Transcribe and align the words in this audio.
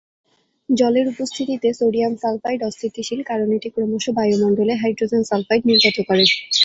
জলের 0.69 1.05
উপস্থিতিতে 1.07 1.67
sodium 1.79 2.13
sulphide 2.21 2.61
অস্থিতিশীল 2.63 3.19
কারণ 3.29 3.47
এটি 3.57 3.69
ক্রমশ 3.75 4.05
বায়ুমণ্ডলে 4.17 4.73
হাইড্রোজেন 4.81 5.23
সালফাইড 5.29 5.61
নির্গত 5.69 5.97
করে। 6.07 6.23